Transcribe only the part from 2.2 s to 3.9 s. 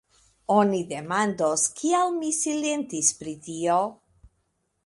mi silentis pri tio.